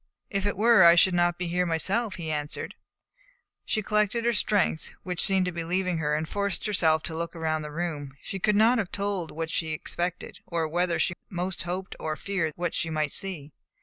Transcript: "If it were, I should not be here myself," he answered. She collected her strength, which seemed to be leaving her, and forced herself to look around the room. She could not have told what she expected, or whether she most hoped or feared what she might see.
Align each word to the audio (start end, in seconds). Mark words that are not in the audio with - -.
"If 0.31 0.47
it 0.47 0.57
were, 0.57 0.83
I 0.83 0.95
should 0.95 1.13
not 1.13 1.37
be 1.37 1.47
here 1.47 1.63
myself," 1.67 2.15
he 2.15 2.31
answered. 2.31 2.73
She 3.65 3.83
collected 3.83 4.25
her 4.25 4.33
strength, 4.33 4.89
which 5.03 5.23
seemed 5.23 5.45
to 5.45 5.51
be 5.51 5.63
leaving 5.63 5.99
her, 5.99 6.15
and 6.15 6.27
forced 6.27 6.65
herself 6.65 7.03
to 7.03 7.15
look 7.15 7.35
around 7.35 7.61
the 7.61 7.69
room. 7.69 8.15
She 8.23 8.39
could 8.39 8.55
not 8.55 8.79
have 8.79 8.91
told 8.91 9.29
what 9.29 9.51
she 9.51 9.67
expected, 9.73 10.39
or 10.47 10.67
whether 10.67 10.97
she 10.97 11.13
most 11.29 11.61
hoped 11.61 11.95
or 11.99 12.15
feared 12.15 12.53
what 12.55 12.73
she 12.73 12.89
might 12.89 13.13
see. 13.13 13.51